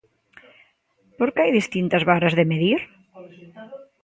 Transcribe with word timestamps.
Porque 1.17 1.41
hai 1.41 1.51
distintas 1.59 2.03
varas 2.11 2.33
de 2.37 2.47
medir? 2.51 2.81